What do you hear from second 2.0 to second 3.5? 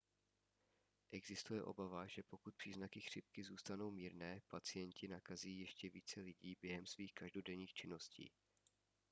že pokud příznaky chřipky